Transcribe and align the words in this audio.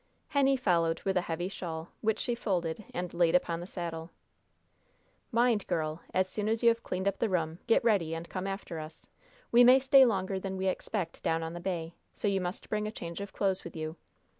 Henny 0.29 0.57
followed 0.57 0.99
with 1.03 1.15
a 1.15 1.21
heavy 1.21 1.47
shawl, 1.47 1.89
which 2.01 2.17
she 2.17 2.33
folded 2.33 2.83
and 2.91 3.13
laid 3.13 3.35
upon 3.35 3.59
the 3.59 3.67
saddle. 3.67 4.09
"Mind, 5.31 5.67
girl; 5.67 6.01
as 6.11 6.27
soon 6.27 6.49
as 6.49 6.63
you 6.63 6.69
have 6.69 6.81
cleaned 6.81 7.07
up 7.07 7.19
the 7.19 7.29
room, 7.29 7.59
get 7.67 7.83
ready 7.83 8.15
and 8.15 8.27
come 8.27 8.47
after 8.47 8.79
us. 8.79 9.07
We 9.51 9.63
may 9.63 9.77
stay 9.79 10.03
longer 10.03 10.39
than 10.39 10.57
we 10.57 10.65
expect 10.65 11.21
Down 11.21 11.43
on 11.43 11.53
the 11.53 11.59
Bay, 11.59 11.93
so 12.13 12.27
you 12.27 12.41
must 12.41 12.67
bring 12.67 12.87
a 12.87 12.91
change 12.91 13.21
of 13.21 13.31
clothes 13.31 13.63
with 13.63 13.75
you. 13.75 13.95